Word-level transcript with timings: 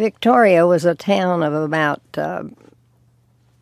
Victoria 0.00 0.66
was 0.66 0.86
a 0.86 0.94
town 0.94 1.42
of 1.42 1.52
about 1.52 2.00
uh, 2.16 2.44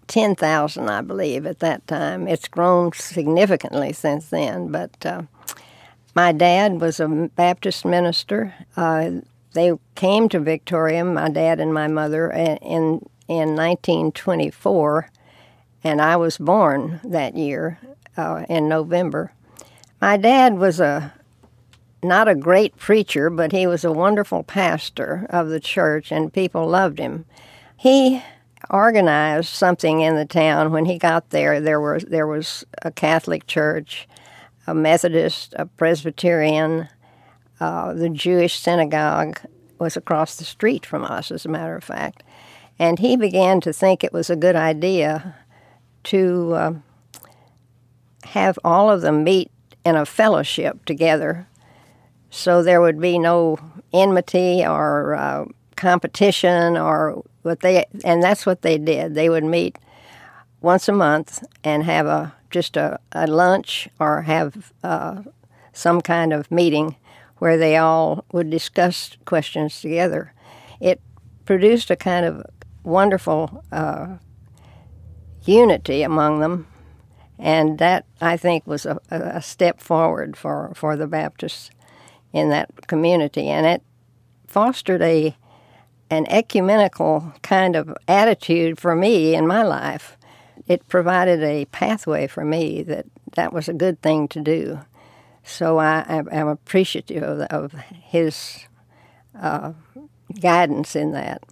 10,000, 0.06 0.88
I 0.88 1.00
believe, 1.00 1.44
at 1.46 1.58
that 1.58 1.84
time. 1.88 2.28
It's 2.28 2.46
grown 2.46 2.92
significantly 2.92 3.92
since 3.92 4.28
then, 4.28 4.70
but 4.70 5.04
uh, 5.04 5.22
my 6.14 6.30
dad 6.30 6.80
was 6.80 7.00
a 7.00 7.08
Baptist 7.34 7.84
minister. 7.84 8.54
Uh, 8.76 9.22
they 9.54 9.72
came 9.96 10.28
to 10.28 10.38
Victoria, 10.38 11.04
my 11.04 11.28
dad 11.28 11.58
and 11.58 11.74
my 11.74 11.88
mother, 11.88 12.30
in, 12.30 13.04
in 13.26 13.56
1924, 13.56 15.10
and 15.82 16.00
I 16.00 16.14
was 16.14 16.38
born 16.38 17.00
that 17.02 17.36
year 17.36 17.80
uh, 18.16 18.44
in 18.48 18.68
November. 18.68 19.32
My 20.00 20.16
dad 20.16 20.56
was 20.56 20.78
a 20.78 21.14
not 22.02 22.28
a 22.28 22.34
great 22.34 22.76
preacher, 22.76 23.30
but 23.30 23.52
he 23.52 23.66
was 23.66 23.84
a 23.84 23.92
wonderful 23.92 24.42
pastor 24.42 25.26
of 25.30 25.48
the 25.48 25.60
church, 25.60 26.12
and 26.12 26.32
people 26.32 26.66
loved 26.66 26.98
him. 26.98 27.24
He 27.76 28.22
organized 28.70 29.48
something 29.48 30.00
in 30.00 30.16
the 30.16 30.24
town 30.24 30.72
when 30.72 30.84
he 30.84 30.98
got 30.98 31.30
there. 31.30 31.60
There 31.60 31.80
was 31.80 32.04
there 32.04 32.26
was 32.26 32.64
a 32.82 32.90
Catholic 32.90 33.46
church, 33.46 34.08
a 34.66 34.74
Methodist, 34.74 35.54
a 35.56 35.66
Presbyterian, 35.66 36.88
uh, 37.60 37.92
the 37.92 38.08
Jewish 38.08 38.58
synagogue 38.58 39.40
was 39.78 39.96
across 39.96 40.36
the 40.36 40.44
street 40.44 40.86
from 40.86 41.04
us, 41.04 41.30
as 41.30 41.44
a 41.44 41.48
matter 41.48 41.76
of 41.76 41.84
fact, 41.84 42.22
and 42.78 42.98
he 42.98 43.16
began 43.16 43.60
to 43.60 43.72
think 43.72 44.02
it 44.02 44.12
was 44.12 44.30
a 44.30 44.36
good 44.36 44.56
idea 44.56 45.36
to 46.04 46.52
uh, 46.54 46.72
have 48.24 48.58
all 48.64 48.90
of 48.90 49.00
them 49.00 49.24
meet 49.24 49.50
in 49.84 49.96
a 49.96 50.06
fellowship 50.06 50.84
together 50.84 51.48
so 52.30 52.62
there 52.62 52.80
would 52.80 53.00
be 53.00 53.18
no 53.18 53.58
enmity 53.92 54.64
or 54.64 55.14
uh, 55.14 55.44
competition 55.76 56.76
or 56.76 57.24
what 57.42 57.60
they 57.60 57.84
and 58.04 58.22
that's 58.22 58.44
what 58.44 58.62
they 58.62 58.78
did. 58.78 59.14
They 59.14 59.28
would 59.28 59.44
meet 59.44 59.78
once 60.60 60.88
a 60.88 60.92
month 60.92 61.44
and 61.64 61.84
have 61.84 62.06
a 62.06 62.34
just 62.50 62.76
a, 62.76 62.98
a 63.12 63.26
lunch 63.26 63.88
or 64.00 64.22
have 64.22 64.72
uh, 64.82 65.22
some 65.72 66.00
kind 66.00 66.32
of 66.32 66.50
meeting 66.50 66.96
where 67.38 67.56
they 67.56 67.76
all 67.76 68.24
would 68.32 68.50
discuss 68.50 69.16
questions 69.24 69.80
together. 69.80 70.32
It 70.80 71.00
produced 71.44 71.90
a 71.90 71.96
kind 71.96 72.26
of 72.26 72.44
wonderful 72.82 73.64
uh, 73.70 74.16
unity 75.44 76.02
among 76.02 76.40
them. 76.40 76.66
And 77.38 77.78
that 77.78 78.04
I 78.20 78.36
think 78.36 78.66
was 78.66 78.84
a, 78.84 78.98
a 79.10 79.40
step 79.40 79.80
forward 79.80 80.36
for, 80.36 80.72
for 80.74 80.96
the 80.96 81.06
Baptists 81.06 81.70
in 82.32 82.50
that 82.50 82.86
community, 82.86 83.48
and 83.48 83.66
it 83.66 83.82
fostered 84.46 85.02
a 85.02 85.36
an 86.10 86.26
ecumenical 86.28 87.34
kind 87.42 87.76
of 87.76 87.94
attitude 88.06 88.80
for 88.80 88.94
me 88.94 89.34
in 89.34 89.46
my 89.46 89.62
life. 89.62 90.16
It 90.66 90.88
provided 90.88 91.42
a 91.42 91.66
pathway 91.66 92.26
for 92.26 92.44
me 92.44 92.82
that 92.84 93.06
that 93.34 93.52
was 93.52 93.68
a 93.68 93.74
good 93.74 94.00
thing 94.00 94.26
to 94.28 94.40
do. 94.40 94.80
So 95.42 95.78
I, 95.78 96.22
am 96.30 96.48
appreciative 96.48 97.22
of, 97.22 97.40
of 97.50 97.72
his 97.72 98.66
uh, 99.38 99.72
guidance 100.40 100.96
in 100.96 101.12
that. 101.12 101.42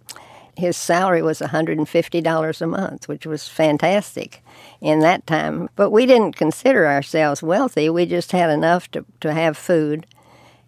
His 0.56 0.76
salary 0.76 1.20
was 1.20 1.40
$150 1.40 2.60
a 2.60 2.66
month, 2.66 3.08
which 3.08 3.26
was 3.26 3.46
fantastic 3.46 4.42
in 4.80 5.00
that 5.00 5.26
time. 5.26 5.68
But 5.76 5.90
we 5.90 6.06
didn't 6.06 6.36
consider 6.36 6.86
ourselves 6.86 7.42
wealthy. 7.42 7.90
We 7.90 8.06
just 8.06 8.32
had 8.32 8.48
enough 8.48 8.90
to, 8.92 9.04
to 9.20 9.34
have 9.34 9.58
food 9.58 10.06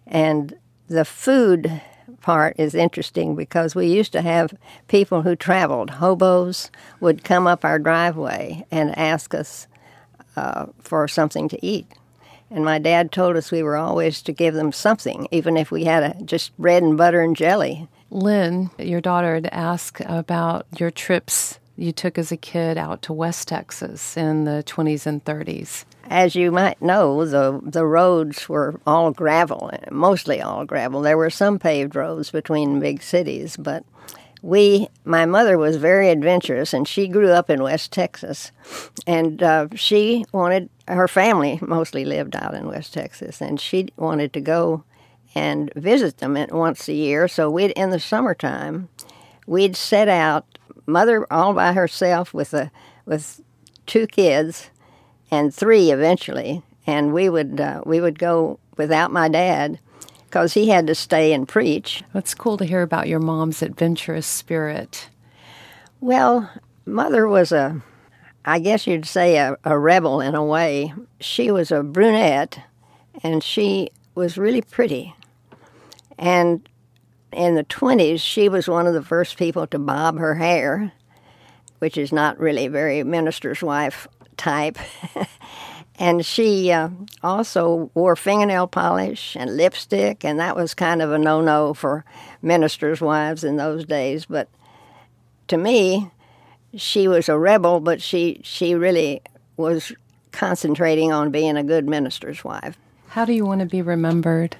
and 0.09 0.55
the 0.87 1.05
food 1.05 1.81
part 2.21 2.59
is 2.59 2.75
interesting 2.75 3.35
because 3.35 3.75
we 3.75 3.87
used 3.87 4.11
to 4.11 4.21
have 4.21 4.53
people 4.87 5.21
who 5.21 5.35
traveled, 5.35 5.91
hobos, 5.91 6.69
would 6.99 7.23
come 7.23 7.47
up 7.47 7.63
our 7.63 7.79
driveway 7.79 8.65
and 8.71 8.97
ask 8.97 9.33
us 9.33 9.67
uh, 10.35 10.65
for 10.81 11.07
something 11.07 11.47
to 11.49 11.65
eat. 11.65 11.87
And 12.51 12.65
my 12.65 12.79
dad 12.79 13.11
told 13.11 13.35
us 13.35 13.51
we 13.51 13.63
were 13.63 13.77
always 13.77 14.21
to 14.23 14.31
give 14.31 14.55
them 14.55 14.71
something, 14.71 15.27
even 15.31 15.55
if 15.55 15.69
we 15.69 15.83
had 15.83 16.03
a, 16.03 16.23
just 16.23 16.57
bread 16.57 16.81
and 16.81 16.97
butter 16.97 17.21
and 17.21 17.35
jelly. 17.35 17.87
Lynn, 18.09 18.71
your 18.79 19.01
daughter, 19.01 19.35
had 19.35 19.47
asked 19.51 20.01
about 20.05 20.65
your 20.77 20.89
trips 20.89 21.59
you 21.79 21.91
took 21.91 22.17
as 22.17 22.31
a 22.31 22.37
kid 22.37 22.77
out 22.77 23.01
to 23.03 23.13
West 23.13 23.47
Texas 23.47 24.17
in 24.17 24.43
the 24.43 24.63
20s 24.65 25.05
and 25.05 25.23
30s. 25.23 25.85
As 26.09 26.35
you 26.35 26.51
might 26.51 26.81
know, 26.81 27.25
the 27.25 27.59
the 27.63 27.85
roads 27.85 28.49
were 28.49 28.79
all 28.85 29.11
gravel, 29.11 29.71
mostly 29.91 30.41
all 30.41 30.65
gravel. 30.65 31.01
There 31.01 31.17
were 31.17 31.29
some 31.29 31.59
paved 31.59 31.95
roads 31.95 32.31
between 32.31 32.79
big 32.79 33.01
cities, 33.01 33.55
but 33.55 33.85
we 34.41 34.87
my 35.05 35.25
mother 35.25 35.57
was 35.57 35.75
very 35.75 36.09
adventurous 36.09 36.73
and 36.73 36.87
she 36.87 37.07
grew 37.07 37.29
up 37.29 37.49
in 37.49 37.61
west 37.61 37.91
texas 37.91 38.53
and 39.05 39.43
uh, 39.43 39.67
she 39.75 40.23
wanted 40.31 40.69
her 40.87 41.09
family 41.09 41.59
mostly 41.61 42.05
lived 42.05 42.35
out 42.37 42.53
in 42.53 42.65
west 42.65 42.93
texas 42.93 43.41
and 43.41 43.59
she 43.59 43.89
wanted 43.97 44.31
to 44.31 44.39
go 44.39 44.81
and 45.35 45.73
visit 45.75 46.19
them 46.19 46.37
once 46.51 46.87
a 46.87 46.93
year 46.93 47.27
so 47.27 47.49
we'd 47.49 47.71
in 47.71 47.89
the 47.89 47.99
summertime 47.99 48.87
we'd 49.45 49.75
set 49.75 50.07
out 50.07 50.45
mother 50.89 51.25
all 51.31 51.53
by 51.53 51.73
herself 51.73 52.33
with 52.33 52.53
a 52.53 52.71
with 53.05 53.41
two 53.85 54.07
kids 54.07 54.69
and 55.31 55.53
three 55.53 55.91
eventually. 55.91 56.63
And 56.85 57.13
we 57.13 57.29
would 57.29 57.61
uh, 57.61 57.81
we 57.85 58.01
would 58.01 58.19
go 58.19 58.59
without 58.77 59.11
my 59.11 59.29
dad 59.29 59.79
because 60.25 60.53
he 60.53 60.69
had 60.69 60.85
to 60.87 60.95
stay 60.95 61.33
and 61.33 61.47
preach. 61.47 62.03
It's 62.13 62.35
cool 62.35 62.57
to 62.57 62.65
hear 62.65 62.83
about 62.83 63.07
your 63.07 63.19
mom's 63.19 63.63
adventurous 63.63 64.27
spirit. 64.27 65.09
Well, 66.01 66.49
mother 66.85 67.27
was 67.27 67.51
a, 67.51 67.81
I 68.45 68.59
guess 68.59 68.85
you'd 68.85 69.07
say 69.07 69.37
a, 69.37 69.57
a 69.63 69.77
rebel 69.77 70.21
in 70.21 70.35
a 70.35 70.45
way. 70.45 70.93
She 71.19 71.49
was 71.49 71.71
a 71.71 71.81
brunette, 71.81 72.59
and 73.23 73.43
she 73.43 73.89
was 74.13 74.37
really 74.37 74.61
pretty. 74.61 75.15
And 76.17 76.67
in 77.31 77.55
the 77.55 77.63
20s, 77.63 78.19
she 78.19 78.49
was 78.49 78.67
one 78.67 78.87
of 78.87 78.93
the 78.93 79.03
first 79.03 79.37
people 79.37 79.67
to 79.67 79.79
bob 79.79 80.17
her 80.17 80.35
hair, 80.35 80.91
which 81.79 81.97
is 81.97 82.11
not 82.11 82.39
really 82.39 82.67
very 82.67 83.03
minister's 83.03 83.61
wife 83.61 84.07
type. 84.37 84.77
and 85.99 86.25
she 86.25 86.71
uh, 86.71 86.89
also 87.21 87.91
wore 87.93 88.15
fingernail 88.15 88.67
polish 88.67 89.35
and 89.37 89.57
lipstick, 89.57 90.25
and 90.25 90.39
that 90.39 90.55
was 90.55 90.73
kind 90.73 91.01
of 91.01 91.11
a 91.11 91.19
no 91.19 91.41
no 91.41 91.73
for 91.73 92.03
ministers' 92.41 93.01
wives 93.01 93.43
in 93.43 93.57
those 93.57 93.85
days. 93.85 94.25
But 94.25 94.49
to 95.49 95.57
me, 95.57 96.11
she 96.75 97.07
was 97.07 97.29
a 97.29 97.37
rebel, 97.37 97.79
but 97.79 98.01
she, 98.01 98.41
she 98.43 98.75
really 98.75 99.21
was 99.57 99.91
concentrating 100.31 101.11
on 101.11 101.31
being 101.31 101.57
a 101.57 101.63
good 101.63 101.87
minister's 101.87 102.43
wife. 102.43 102.77
How 103.09 103.25
do 103.25 103.33
you 103.33 103.45
want 103.45 103.61
to 103.61 103.65
be 103.65 103.81
remembered? 103.81 104.55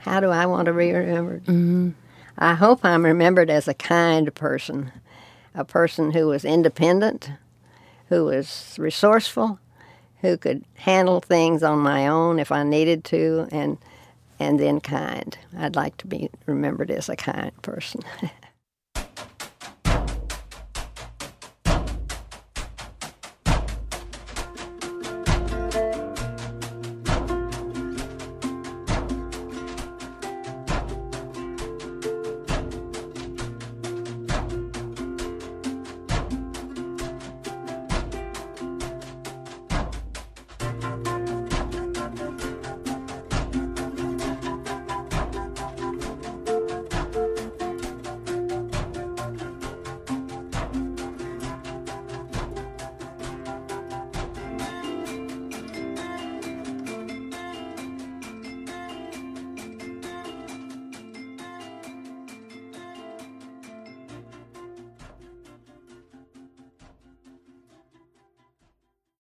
How 0.00 0.20
do 0.20 0.28
I 0.28 0.46
want 0.46 0.66
to 0.66 0.72
be 0.72 0.92
remembered? 0.92 1.44
Mm-hmm. 1.44 1.90
I 2.38 2.54
hope 2.54 2.84
I'm 2.84 3.04
remembered 3.04 3.50
as 3.50 3.68
a 3.68 3.74
kind 3.74 4.34
person, 4.34 4.92
a 5.54 5.64
person 5.64 6.10
who 6.12 6.26
was 6.26 6.44
independent, 6.44 7.30
who 8.08 8.24
was 8.24 8.76
resourceful, 8.78 9.58
who 10.20 10.36
could 10.36 10.64
handle 10.74 11.20
things 11.20 11.62
on 11.62 11.78
my 11.78 12.06
own 12.06 12.38
if 12.38 12.50
I 12.50 12.62
needed 12.62 13.04
to, 13.04 13.46
and 13.50 13.78
and 14.40 14.58
then 14.58 14.80
kind. 14.80 15.38
I'd 15.56 15.76
like 15.76 15.96
to 15.98 16.06
be 16.08 16.28
remembered 16.46 16.90
as 16.90 17.08
a 17.08 17.16
kind 17.16 17.52
person. 17.62 18.00